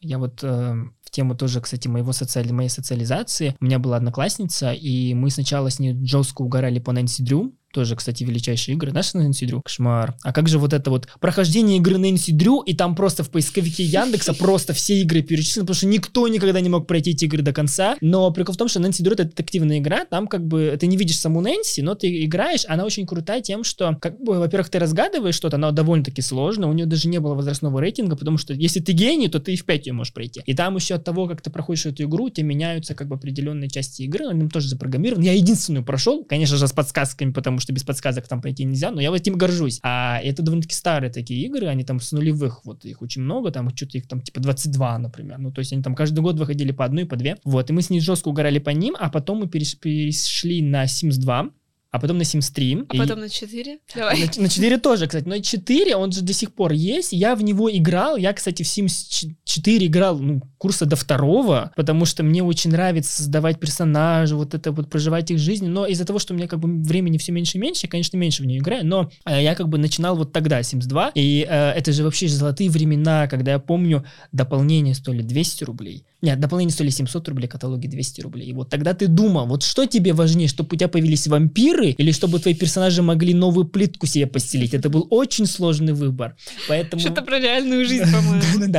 [0.00, 2.50] я вот э, в тему тоже, кстати, моего социали...
[2.52, 3.56] моей социализации.
[3.60, 7.96] У меня была одноклассница, и мы сначала с ней жестко угорали по Нэнси Дрю, тоже,
[7.96, 8.92] кстати, величайшие игры.
[8.92, 9.60] Знаешь, Нэнси Дрю?
[9.62, 10.14] Кошмар.
[10.22, 13.82] А как же вот это вот прохождение игры Нэнси Дрю, и там просто в поисковике
[13.82, 17.52] Яндекса просто все игры перечислены, потому что никто никогда не мог пройти эти игры до
[17.52, 17.96] конца.
[18.00, 20.96] Но прикол в том, что Нэнси Дрю это детективная игра, там как бы ты не
[20.96, 24.78] видишь саму Нэнси, но ты играешь, она очень крутая тем, что, как бы, во-первых, ты
[24.78, 28.80] разгадываешь что-то, она довольно-таки сложно, у нее даже не было возрастного рейтинга, потому что если
[28.80, 30.42] ты гений, то ты и в 5 ее можешь пройти.
[30.46, 33.68] И там еще от того, как ты проходишь эту игру, тебе меняются как бы определенные
[33.68, 35.22] части игры, он тоже запрограммирован.
[35.22, 39.00] Я единственную прошел, конечно же, с подсказками, потому что без подсказок там пройти нельзя, но
[39.00, 39.80] я этим горжусь.
[39.82, 43.74] А это довольно-таки старые такие игры, они там с нулевых, вот их очень много, там
[43.74, 45.38] что-то их там типа 22, например.
[45.38, 47.36] Ну, то есть они там каждый год выходили по одной, по две.
[47.44, 51.18] Вот, и мы с ней жестко угорали по ним, а потом мы перешли на Sims
[51.18, 51.50] 2,
[51.94, 52.86] а потом на Sims 3.
[52.88, 52.98] А и...
[52.98, 53.78] потом на 4?
[53.94, 54.18] Давай.
[54.18, 55.28] На, на 4 тоже, кстати.
[55.28, 57.12] Но 4, он же до сих пор есть.
[57.12, 58.16] Я в него играл.
[58.16, 63.12] Я, кстати, в Sims 4 играл, ну, курса до второго, потому что мне очень нравится
[63.14, 65.66] создавать персонажей, вот это вот проживать их жизнь.
[65.66, 68.16] Но из-за того, что у меня как бы времени все меньше и меньше, я, конечно,
[68.16, 68.86] меньше в нее играю.
[68.86, 71.12] Но э, я как бы начинал вот тогда Sims 2.
[71.14, 76.04] И э, это же вообще золотые времена, когда я помню дополнение стоили 200 рублей.
[76.22, 78.48] Нет, дополнение стоили 700 рублей, каталоги 200 рублей.
[78.48, 82.12] И вот тогда ты думал, вот что тебе важнее, чтобы у тебя появились вампиры или
[82.12, 84.72] чтобы твои персонажи могли новую плитку себе постелить?
[84.72, 86.34] Это был очень сложный выбор.
[86.66, 87.00] Поэтому...
[87.00, 88.42] Что-то про реальную жизнь, по-моему.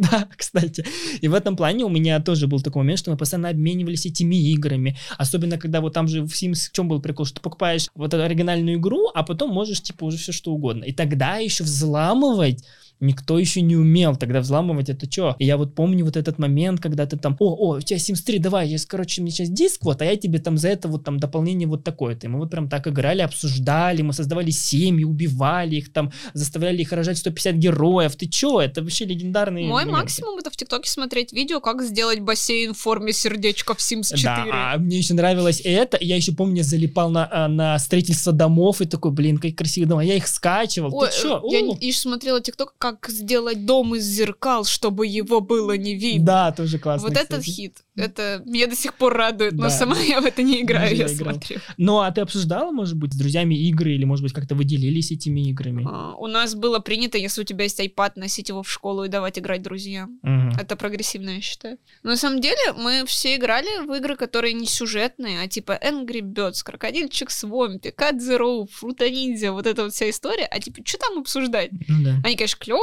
[0.00, 0.84] Да, кстати.
[1.20, 4.36] И в этом плане у меня тоже был такой момент, что мы постоянно обменивались этими
[4.52, 4.96] играми.
[5.18, 8.22] Особенно, когда вот там же в Sims в чем был прикол, что покупаешь вот эту
[8.22, 10.84] оригинальную игру, а потом можешь типа уже все что угодно.
[10.84, 12.64] И тогда еще взламывать
[13.00, 15.34] Никто еще не умел тогда взламывать это что.
[15.38, 18.22] И я вот помню вот этот момент, когда ты там, о, о, у тебя Sims
[18.24, 21.04] 3, давай, я, короче, мне сейчас диск вот, а я тебе там за это вот
[21.04, 22.26] там дополнение вот такое-то.
[22.26, 26.92] И мы вот прям так играли, обсуждали, мы создавали семьи, убивали их там, заставляли их
[26.92, 28.16] рожать 150 героев.
[28.16, 28.60] Ты чё?
[28.60, 29.92] Это вообще легендарный Мой моменты.
[29.92, 34.22] максимум это в ТикТоке смотреть видео, как сделать бассейн в форме сердечка в Sims 4.
[34.22, 35.96] Да, а мне еще нравилось это.
[36.00, 40.04] Я еще помню, залипал на, а, на строительство домов и такой, блин, как красивые дома.
[40.04, 40.94] Я их скачивал.
[40.94, 41.42] Ой, Ты чё?
[41.50, 46.26] Я еще смотрела ТикТок, как как сделать дом из зеркал, чтобы его было не видно.
[46.26, 47.08] Да, тоже классно.
[47.08, 47.32] Вот кстати.
[47.32, 47.78] этот хит.
[47.96, 49.70] Это меня до сих пор радует, но да.
[49.70, 51.58] сама я в это не играю, я, я смотрю.
[51.76, 55.10] Ну, а ты обсуждала, может быть, с друзьями игры, или, может быть, как-то вы делились
[55.10, 55.86] этими играми?
[55.86, 59.08] А, у нас было принято, если у тебя есть iPad, носить его в школу и
[59.08, 60.18] давать играть друзьям.
[60.22, 60.60] Угу.
[60.60, 61.78] Это прогрессивно, я считаю.
[62.02, 66.20] Но на самом деле мы все играли в игры, которые не сюжетные, а типа Angry
[66.20, 70.46] Birds, Крокодильчик Свомпи, Cat Zero, Фрута Ниндзя, вот эта вот вся история.
[70.46, 71.70] А типа, что там обсуждать?
[71.88, 72.16] Ну, да.
[72.24, 72.79] Они, конечно, клевые,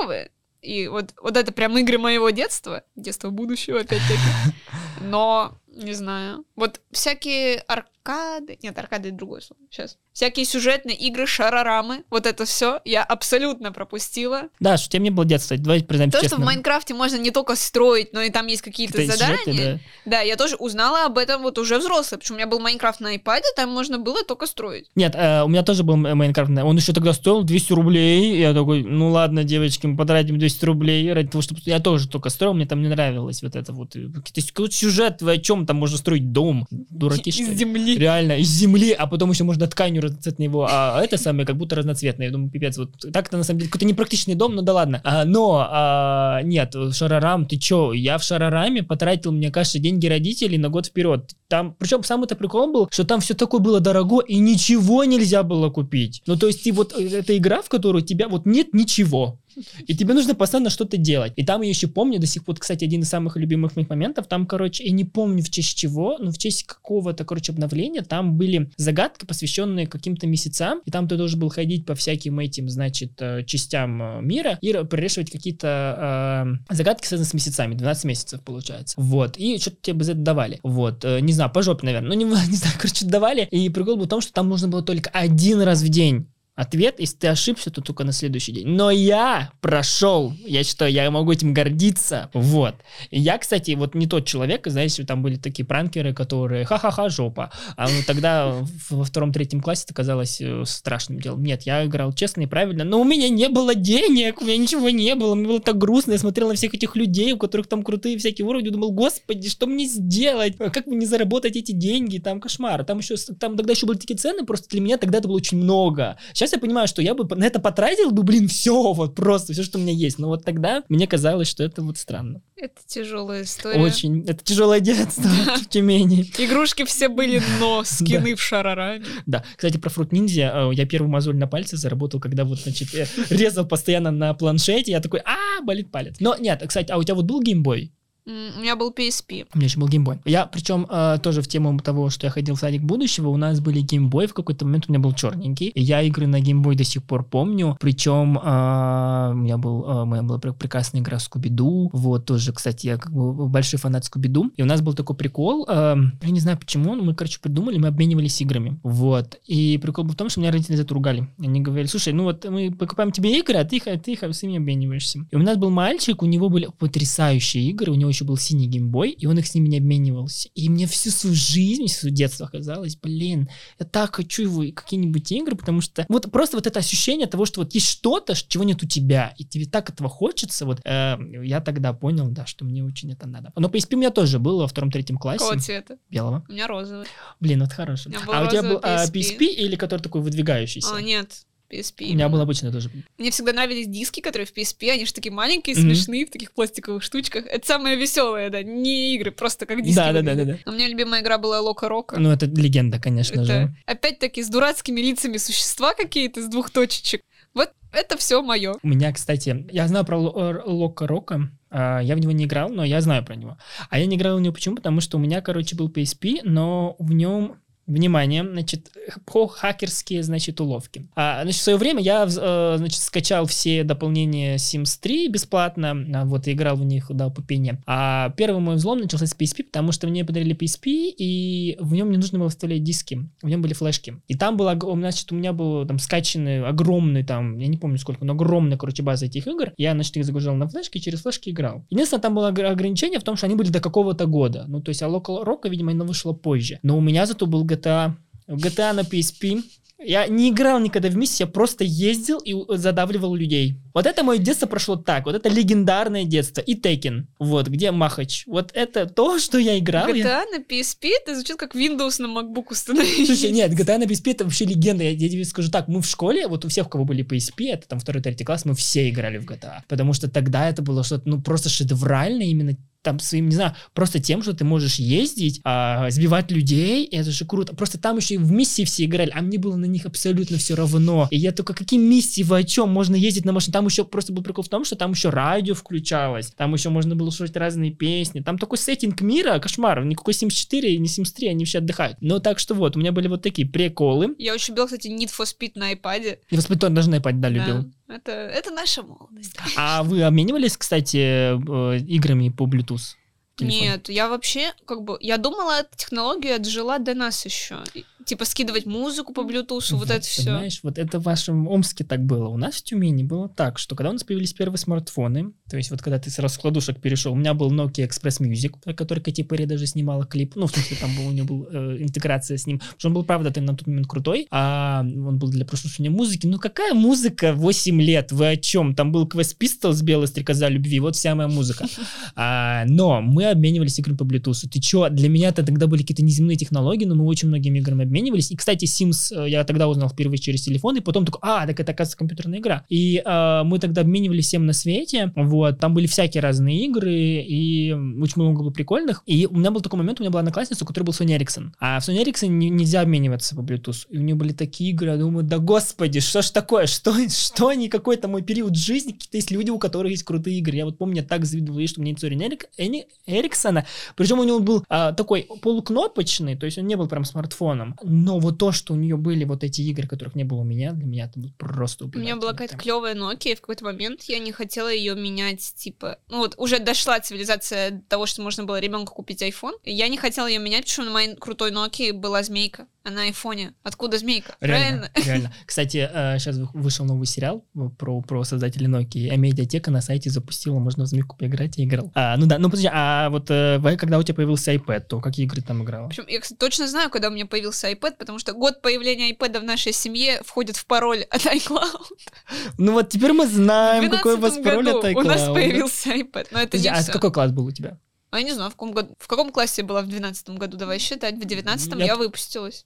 [0.62, 4.55] и вот, вот это прям игры моего детства, детства будущего, опять-таки.
[5.01, 6.45] Но, не знаю.
[6.55, 8.57] Вот всякие аркады...
[8.62, 9.62] Нет, аркады— другое слово.
[9.69, 14.45] Сейчас всякие сюжетные игры, шарорамы, вот это все я абсолютно пропустила.
[14.60, 16.38] Да, что тебе не было детства, давайте признаемся То, честно.
[16.38, 19.38] что в Майнкрафте можно не только строить, но и там есть какие-то задания.
[19.45, 20.17] Сюжеты, да.
[20.17, 22.99] да, я тоже узнала об этом вот уже взрослый, потому что у меня был Майнкрафт
[22.99, 24.88] на iPad, там можно было только строить.
[24.95, 28.82] Нет, э, у меня тоже был Майнкрафт, он еще тогда стоил 200 рублей, я такой,
[28.82, 32.65] ну ладно, девочки, мы потратим 200 рублей ради того, чтобы я тоже только строил, мне
[32.65, 37.30] там не нравилось вот это вот, какой-то сюжет, о чем там можно строить дом, дураки
[37.32, 37.99] что Из земли.
[37.99, 41.76] Реально, из земли, а потом еще можно тканью разноцветный его, а это самое как будто
[41.76, 42.28] разноцветное.
[42.28, 45.02] Я думаю, пипец, вот так-то на самом деле какой-то непрактичный дом, ну да ладно.
[45.04, 47.93] А, но а, нет, Шарарам, ты чё?
[47.93, 51.32] Я в Шарараме потратил, мне кажется, деньги родителей на год вперед.
[51.48, 55.70] Там, причем самый-то прикол был, что там все такое было дорого и ничего нельзя было
[55.70, 56.22] купить.
[56.26, 59.39] Ну то есть ты вот, э, эта игра, в которую тебя вот нет ничего
[59.86, 61.34] И тебе нужно постоянно что-то делать.
[61.36, 64.28] И там я еще помню, до сих пор, кстати, один из самых любимых моих моментов,
[64.28, 68.38] там, короче, я не помню в честь чего, но в честь какого-то, короче, обновления, там
[68.38, 73.13] были загадки, посвященные каким-то месяцам, и там ты должен был ходить по всяким этим, значит,
[73.20, 78.96] э, частям э, мира и прорешивать какие-то э, загадки, связанные с месяцами, 12 месяцев, получается.
[78.98, 80.60] Вот, и что-то тебе за это давали.
[80.63, 83.98] Вот, э, не знаю, по жопе, наверное, ну, не, не знаю, короче, давали, и прикол
[83.98, 87.28] был в том, что там нужно было только один раз в день Ответ, если ты
[87.28, 88.67] ошибся, то только на следующий день.
[88.67, 90.34] Но я прошел.
[90.43, 92.32] Я считаю, я могу этим гордиться.
[92.34, 92.74] Вот.
[93.12, 97.52] Я, кстати, вот не тот человек, знаете, там были такие пранкеры, которые ха-ха-ха, жопа.
[97.76, 98.56] А ну, тогда
[98.89, 101.43] во втором-третьем классе это казалось э, страшным делом.
[101.43, 104.89] Нет, я играл честно и правильно, но у меня не было денег, у меня ничего
[104.89, 106.13] не было, мне было так грустно.
[106.13, 109.67] Я смотрел на всех этих людей, у которых там крутые всякие уровни, думал, господи, что
[109.67, 110.58] мне сделать?
[110.58, 112.17] Как мне заработать эти деньги?
[112.17, 112.84] Там кошмар.
[112.84, 115.60] Там еще, там тогда еще были такие цены, просто для меня тогда это было очень
[115.60, 116.17] много.
[116.34, 119.51] Сейчас Сейчас я понимаю, что я бы на это потратил бы, блин, все, вот просто,
[119.51, 120.17] все, что у меня есть.
[120.17, 122.41] Но вот тогда мне казалось, что это вот странно.
[122.55, 123.81] Это тяжелая история.
[123.81, 124.23] Очень.
[124.25, 126.31] Это тяжелое детство в Тюмени.
[126.38, 129.03] Игрушки все были, но скины в шарараме.
[129.25, 129.43] Да.
[129.57, 130.54] Кстати, про Fruit Ninja.
[130.53, 132.88] Э, я первый мозоль на пальце заработал, когда вот, значит,
[133.29, 134.93] резал постоянно на планшете.
[134.93, 136.15] Я такой, а, болит палец.
[136.21, 137.91] Но нет, кстати, а у тебя вот был Game Boy?
[138.28, 139.48] У меня был PSP.
[139.54, 140.19] У меня еще был Game Boy.
[140.26, 143.62] Я, причем, э, тоже в тему того, что я ходил в садик будущего, у нас
[143.62, 145.72] были Game Boy, в какой-то момент у меня был черненький.
[145.76, 147.78] Я игры на Game Boy до сих пор помню.
[147.80, 151.90] Причем э, у меня был, э, у меня была прекрасная игра Скуби-Ду.
[151.94, 154.52] Вот, тоже, кстати, я как бы большой фанат Скуби-Ду.
[154.58, 157.78] И у нас был такой прикол, э, я не знаю почему, но мы, короче, придумали,
[157.78, 158.78] мы обменивались играми.
[158.84, 159.40] Вот.
[159.46, 161.30] И прикол был в том, что меня родители за это ругали.
[161.40, 164.58] Они говорили, слушай, ну вот мы покупаем тебе игры, а ты, ты их с ними
[164.58, 165.26] обмениваешься.
[165.32, 168.67] И у нас был мальчик, у него были потрясающие игры, у него еще был синий
[168.67, 170.49] геймбой, и он их с ними не обменивался.
[170.56, 173.49] И мне всю свою жизнь, всю детство казалось, блин,
[173.80, 177.62] я так хочу его какие-нибудь игры, потому что вот просто вот это ощущение того, что
[177.62, 181.62] вот есть что-то, чего нет у тебя, и тебе так этого хочется, вот э, я
[181.62, 183.53] тогда понял, да, что мне очень это надо.
[183.56, 185.39] Но PSP у меня тоже было во втором-третьем классе.
[185.39, 185.97] Какого цвета?
[186.10, 186.43] Белого.
[186.47, 187.06] У меня розовый.
[187.39, 188.13] Блин, вот хороший.
[188.32, 188.82] А у тебя был PSP.
[188.84, 190.95] А, PSP или который такой выдвигающийся?
[190.95, 192.12] А, нет, PSP.
[192.12, 192.89] У меня был обычно тоже.
[193.17, 195.82] Мне всегда нравились диски, которые в PSP, они же такие маленькие, mm-hmm.
[195.82, 197.45] смешные, в таких пластиковых штучках.
[197.45, 199.95] Это самое веселое, да, не игры, просто как диски.
[199.95, 200.58] Да, да, да, да, да.
[200.65, 202.19] У меня любимая игра была Лока Рока.
[202.19, 203.75] Ну, это легенда, конечно это, же.
[203.86, 207.21] Опять-таки, с дурацкими лицами существа какие-то, с двух точечек.
[207.53, 208.75] Вот это все мое.
[208.84, 212.84] У меня, кстати, я знаю про Лока Рока, а, я в него не играл, но
[212.84, 213.58] я знаю про него.
[213.89, 214.75] А я не играл в него почему?
[214.75, 218.91] Потому что у меня, короче, был PSP, но в нем Внимание, значит,
[219.26, 221.08] хакерские, значит, уловки.
[221.15, 226.26] А, значит, в свое время я, э, значит, скачал все дополнения Sims 3 бесплатно, а,
[226.26, 227.82] вот, и играл в них до пупения.
[227.86, 232.12] А первый мой взлом начался с PSP, потому что мне подарили PSP, и в нем
[232.12, 234.17] не нужно было вставлять диски, в нем были флешки.
[234.28, 238.26] И там было, значит, у меня был там скачанный огромный там, я не помню сколько,
[238.26, 239.71] но огромная, короче, база этих игр.
[239.78, 241.86] Я, значит, их загружал на флешки и через флешки играл.
[241.89, 244.65] Единственное, там было ограничение в том, что они были до какого-то года.
[244.67, 246.80] Ну, то есть, а Local Rock, видимо, оно вышло позже.
[246.84, 248.13] Но у меня зато был GTA.
[248.48, 249.63] В GTA на PSP
[250.00, 253.78] я не играл никогда вместе, я просто ездил и задавливал людей.
[253.96, 255.26] Вот это мое детство прошло так.
[255.26, 256.62] Вот это легендарное детство.
[256.62, 257.24] И Tekken.
[257.40, 258.44] Вот, где Махач.
[258.46, 260.08] Вот это то, что я играл.
[260.10, 260.46] GTA я...
[260.46, 261.10] на PSP?
[261.20, 263.26] Это звучит как Windows на MacBook установить.
[263.26, 265.04] Слушай, нет, GTA на PSP это вообще легенда.
[265.04, 267.74] Я, я тебе скажу так, мы в школе, вот у всех, у кого были PSP,
[267.74, 269.80] это там второй, третий класс, мы все играли в GTA.
[269.88, 274.20] Потому что тогда это было что-то, ну, просто шедеврально именно там своим, не знаю, просто
[274.20, 277.74] тем, что ты можешь ездить, а, сбивать людей, это же круто.
[277.74, 280.76] Просто там еще и в миссии все играли, а мне было на них абсолютно все
[280.76, 281.30] равно.
[281.32, 282.89] И я только, какие миссии, вы о чем?
[282.89, 283.72] Можно ездить на машине.
[283.72, 287.15] Там еще просто был прикол в том, что там еще радио включалось, там еще можно
[287.15, 288.41] было слушать разные песни.
[288.41, 290.04] Там такой сеттинг мира, кошмар.
[290.04, 292.17] Никакой Sims 4 и не Sims 3, они все отдыхают.
[292.20, 294.36] Но так что вот, у меня были вот такие приколы.
[294.38, 296.39] Я очень любил, кстати, Need for Speed на iPad.
[296.52, 297.84] Need for Speed даже на iPad, да, любил.
[297.84, 297.91] Да.
[298.08, 299.58] Это, это наша молодость.
[299.76, 303.15] А вы обменивались, кстати, э, играми по Bluetooth?
[303.58, 303.80] телефон?
[303.80, 307.84] Нет, я вообще, как бы, я думала, эта технология отжила до нас еще
[308.28, 310.42] типа скидывать музыку по Bluetooth, вот, вот это все.
[310.44, 312.50] Знаешь, вот это в вашем Омске так было.
[312.50, 315.90] У нас в Тюмени было так, что когда у нас появились первые смартфоны, то есть
[315.92, 319.66] вот когда ты с раскладушек перешел, у меня был Nokia Express Music, который Кэти Перри
[319.66, 322.80] даже снимала клип, ну, в смысле, там был, у него был э, интеграция с ним,
[322.80, 326.12] потому что он был, правда, ты на тот момент крутой, а он был для прослушивания
[326.12, 326.48] музыки.
[326.48, 328.34] Ну, какая музыка 8 лет?
[328.34, 328.94] Вы о чем?
[328.94, 331.86] Там был Quest Pistols, белая стрекоза любви, вот вся моя музыка.
[332.40, 334.68] А, но мы обменивались играми по Bluetooth.
[334.70, 338.04] Ты чё, для меня это тогда были какие-то неземные технологии, но мы очень многими играми
[338.04, 338.51] обменивались обменивались.
[338.51, 341.80] И, кстати, Sims э, я тогда узнал впервые через телефон, и потом такой, а, так
[341.80, 342.84] это, оказывается, компьютерная игра.
[342.89, 347.91] И э, мы тогда обменивались всем на свете, вот, там были всякие разные игры, и
[347.91, 349.23] очень много было прикольных.
[349.25, 351.71] И у меня был такой момент, у меня была одноклассница, у которой был Sony Ericsson.
[351.80, 354.08] А в Sony Ericsson нельзя обмениваться по Bluetooth.
[354.10, 357.73] И у нее были такие игры, я думаю, да господи, что ж такое, что, что
[357.73, 360.77] не какой-то мой период жизни, какие-то есть люди, у которых есть крутые игры.
[360.77, 364.84] Я вот помню, я так завидовал что у меня Sony Эриксона, причем у него был
[364.89, 368.96] а, такой полукнопочный, то есть он не был прям смартфоном, но вот то, что у
[368.96, 372.17] нее были вот эти игры, которых не было у меня, для меня это просто У
[372.17, 376.20] меня была какая-то клевая Nokia, и в какой-то момент я не хотела ее менять, типа,
[376.30, 380.48] ну вот уже дошла цивилизация того, что можно было ребенку купить iPhone, я не хотела
[380.48, 383.74] ее менять, потому что на моей крутой Nokia была змейка на айфоне.
[383.84, 384.56] Откуда змейка?
[384.62, 385.12] Реально, Правильно?
[385.26, 385.54] Реально.
[385.65, 387.65] Кстати, сейчас э, вышел новый сериал
[387.98, 392.12] про, про создателей Nokia, а медиатека на сайте запустила, можно в змейку поиграть, и играл.
[392.15, 395.46] А, ну да, ну подожди, а вот э, когда у тебя появился iPad, то какие
[395.46, 396.08] игры там играла?
[396.08, 399.60] Причем я, кстати, точно знаю, когда у меня появился iPad, потому что год появления iPad
[399.60, 401.84] в нашей семье входит в пароль от iCloud.
[402.78, 405.20] Ну вот теперь мы знаем, какой у вас пароль от iCloud.
[405.20, 408.00] у нас появился iPad, но это не А какой класс был у тебя?
[408.30, 410.78] А я не знаю, в каком, году, в каком классе я была в двенадцатом году,
[410.78, 411.36] давай считать.
[411.36, 412.06] В девятнадцатом я...
[412.08, 412.86] я выпустилась.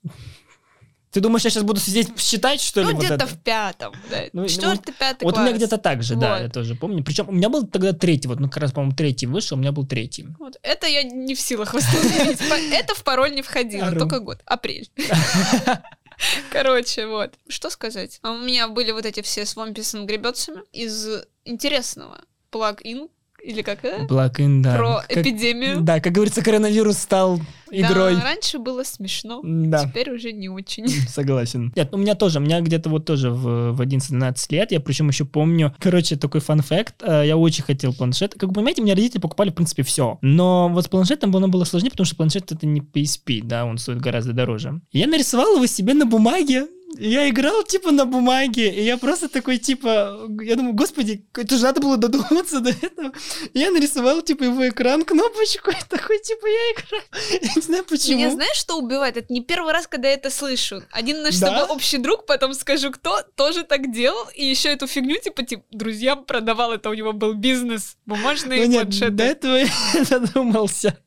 [1.12, 2.88] Ты думаешь, я сейчас буду сидеть считать, что ли?
[2.88, 4.24] Ну, вот где-то в пятом, да.
[4.32, 5.44] Ну, Четвертый, пятый Вот класс.
[5.44, 6.22] у меня где-то так же, вот.
[6.22, 7.04] да, я тоже помню.
[7.04, 9.74] Причем у меня был тогда третий, вот, ну, как раз, по-моему, третий вышел, у меня
[9.74, 10.28] был третий.
[10.40, 10.58] Вот.
[10.62, 12.40] Это я не в силах восстановить.
[12.72, 14.40] Это в пароль не входило, только год.
[14.46, 14.90] Апрель.
[16.52, 17.34] Короче, вот.
[17.50, 18.20] Что сказать?
[18.22, 21.08] А у меня были вот эти все с гребецами из
[21.44, 22.22] интересного.
[22.52, 23.10] Плагин,
[23.44, 24.06] или как это?
[24.06, 24.76] Блакин, да.
[24.76, 25.82] Про как, эпидемию.
[25.82, 27.40] Да, как говорится, коронавирус стал
[27.72, 28.16] игрой.
[28.16, 29.86] Да, раньше было смешно, да.
[29.86, 30.88] теперь уже не очень.
[31.08, 31.72] Согласен.
[31.76, 35.08] Нет, у меня тоже, у меня где-то вот тоже в, в 11-12 лет, я причем
[35.10, 38.34] еще помню, короче, такой фан-факт, э, я очень хотел планшет.
[38.34, 40.20] Как вы понимаете, мне родители покупали, в принципе, все.
[40.22, 43.78] Но вот с планшетом было, было сложнее, потому что планшет это не PSP, да, он
[43.78, 44.82] стоит гораздо дороже.
[44.92, 49.58] Я нарисовал его себе на бумаге, я играл, типа, на бумаге, и я просто такой,
[49.58, 53.12] типа, я думаю, господи, это же надо было додуматься до этого.
[53.54, 57.04] И я нарисовал, типа, его экран, кнопочку, и такой, типа, я играю.
[57.42, 58.18] Я не знаю, почему.
[58.18, 59.18] Меня знаешь, что убивает?
[59.18, 60.84] Это не первый раз, когда я это слышу.
[60.92, 61.48] Один наш да?
[61.48, 65.44] с тобой общий друг, потом скажу, кто, тоже так делал, и еще эту фигню, типа,
[65.44, 69.12] типа, друзьям продавал, это у него был бизнес, бумажные ну, планшеты.
[69.12, 69.56] до этого
[69.94, 70.98] я задумался.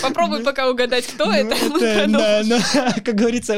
[0.00, 1.54] Попробуй ну, пока угадать, кто ну, это.
[1.54, 2.58] это да, но,
[3.04, 3.56] как говорится,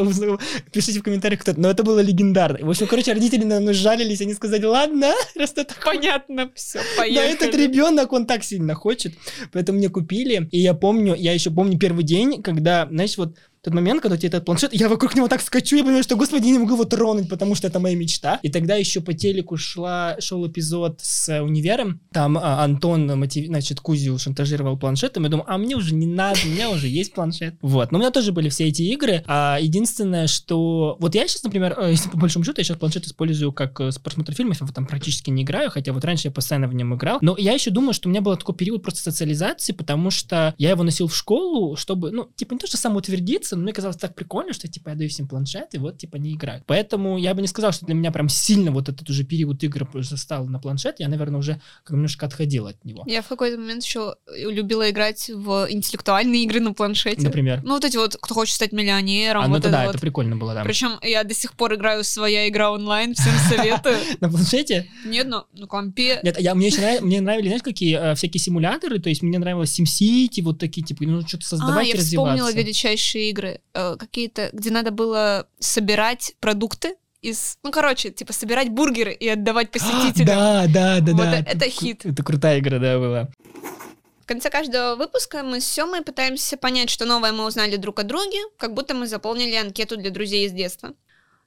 [0.72, 1.60] пишите в комментариях, кто это.
[1.60, 2.66] Но это было легендарно.
[2.66, 7.36] В общем, короче, родители на мной жалились, они сказали, ладно, раз это Понятно, все, поехали.
[7.36, 9.14] Да, этот ребенок, он так сильно хочет.
[9.52, 10.48] Поэтому мне купили.
[10.50, 14.18] И я помню, я еще помню первый день, когда, знаешь, вот тот момент, когда у
[14.18, 16.74] тебя этот планшет, я вокруг него так скачу, я понимаю, что, господи, я не могу
[16.74, 18.38] его тронуть, потому что это моя мечта.
[18.42, 23.46] И тогда еще по телеку шла, шел эпизод с э, универом, там а, Антон, мотив...
[23.46, 27.14] значит, Кузю шантажировал планшетом, я думаю, а мне уже не надо, у меня уже есть
[27.14, 27.54] планшет.
[27.62, 30.96] Вот, но у меня тоже были все эти игры, а единственное, что...
[31.00, 33.90] Вот я сейчас, например, э, если по большому счету, я сейчас планшет использую как э,
[34.02, 37.18] просмотр фильмов, я там практически не играю, хотя вот раньше я постоянно в нем играл,
[37.22, 40.70] но я еще думаю, что у меня был такой период просто социализации, потому что я
[40.70, 44.14] его носил в школу, чтобы, ну, типа, не то, что самоутвердиться, но мне казалось так
[44.14, 46.64] прикольно, что, типа, я даю всем планшет, и вот, типа, не играют.
[46.66, 49.88] Поэтому я бы не сказал, что для меня прям сильно вот этот уже период игр
[50.02, 51.00] застал на планшет.
[51.00, 53.04] Я, наверное, уже как немножко отходил от него.
[53.06, 57.22] Я в какой-то момент еще любила играть в интеллектуальные игры на планшете.
[57.22, 57.60] Например?
[57.62, 59.42] Ну, вот эти вот, кто хочет стать миллионером.
[59.42, 59.90] А, ну, вот это, да, вот.
[59.90, 60.64] это прикольно было, да.
[60.64, 63.96] Причем я до сих пор играю своя игра онлайн, всем советую.
[64.20, 64.88] На планшете?
[65.04, 66.20] Нет, на, на компе.
[66.22, 69.78] Нет, я, мне еще мне нравились, знаешь, какие э, всякие симуляторы, то есть мне нравилось
[69.78, 73.43] SimCity, вот такие, типа, ну, что-то создавать а, я вспомнила величайшие игры.
[73.74, 77.58] Э, какие-то, где надо было собирать продукты из...
[77.62, 80.26] Ну, короче, типа собирать бургеры и отдавать посетителям.
[80.26, 81.38] Да, да, да, вот да.
[81.38, 82.04] Это хит.
[82.04, 83.28] Это крутая игра, да, была.
[84.20, 88.04] В конце каждого выпуска мы с Семой пытаемся понять, что новое мы узнали друг о
[88.04, 90.94] друге, как будто мы заполнили анкету для друзей из детства.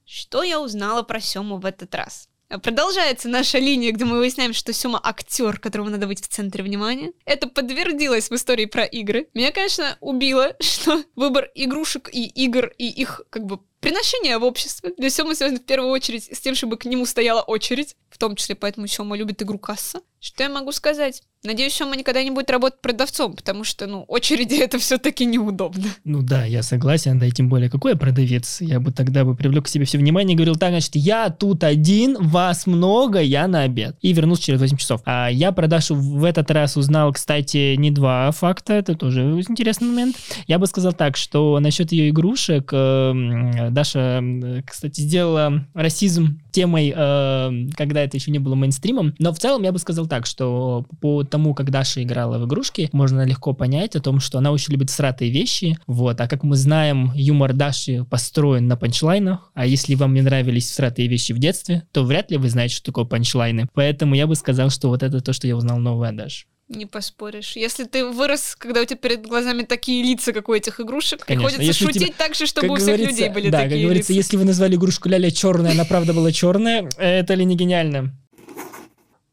[0.04, 2.28] Что я узнала про Сему в этот раз?
[2.48, 7.12] Продолжается наша линия, где мы выясняем, что Сёма актер, которому надо быть в центре внимания.
[7.26, 9.28] Это подтвердилось в истории про игры.
[9.34, 14.94] Меня, конечно, убило, что выбор игрушек и игр и их как бы приношение в обществе
[14.96, 18.34] для Сёмы связано в первую очередь с тем, чтобы к нему стояла очередь, в том
[18.34, 20.00] числе поэтому Сёма любит игру касса.
[20.20, 21.22] Что я могу сказать?
[21.44, 25.84] Надеюсь, Сёма никогда не будет работать продавцом, потому что, ну, очереди это все-таки неудобно.
[26.04, 28.60] Ну да, я согласен, да, и тем более, какой я продавец?
[28.60, 31.62] Я бы тогда бы привлек к себе все внимание и говорил, так, значит, я тут
[31.62, 33.96] один, вас много, я на обед.
[34.00, 35.00] И вернулся через 8 часов.
[35.04, 40.16] А я продажу в этот раз узнал, кстати, не два факта, это тоже интересный момент.
[40.48, 44.24] Я бы сказал так, что насчет ее игрушек, э, Даша,
[44.66, 49.14] кстати, сделала расизм темой, э, когда это еще не было мейнстримом.
[49.20, 52.88] Но в целом я бы сказал так, что по тому, как Даша играла в игрушки,
[52.92, 55.78] можно легко понять о том, что она очень любит сратые вещи.
[55.86, 56.20] Вот.
[56.20, 59.52] А как мы знаем, юмор Даши построен на панчлайнах.
[59.54, 62.86] А если вам не нравились сратые вещи в детстве, то вряд ли вы знаете, что
[62.86, 63.68] такое панчлайны.
[63.72, 66.46] Поэтому я бы сказал, что вот это то, что я узнал новое о Даше.
[66.68, 67.56] Не поспоришь.
[67.56, 71.48] Если ты вырос, когда у тебя перед глазами такие лица, как у этих игрушек, Конечно,
[71.48, 74.12] приходится если шутить тебя- так же, чтобы у всех людей были да, такие как говорится,
[74.12, 74.18] лица.
[74.20, 78.14] если вы назвали игрушку Ляля черная, она правда была черная, это ли не гениально?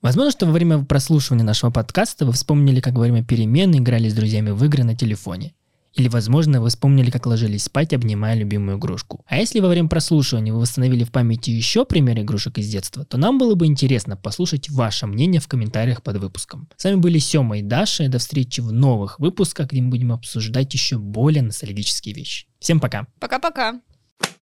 [0.02, 4.14] Возможно, что во время прослушивания нашего подкаста вы вспомнили, как во время перемены играли с
[4.14, 5.54] друзьями в игры на телефоне.
[5.96, 9.24] Или, возможно, вы вспомнили, как ложились спать, обнимая любимую игрушку.
[9.28, 13.18] А если во время прослушивания вы восстановили в памяти еще примеры игрушек из детства, то
[13.18, 16.68] нам было бы интересно послушать ваше мнение в комментариях под выпуском.
[16.76, 18.10] С вами были Сема и Даша.
[18.10, 22.48] До встречи в новых выпусках, где мы будем обсуждать еще более ностальгические вещи.
[22.60, 23.08] Всем пока!
[23.20, 23.80] Пока-пока.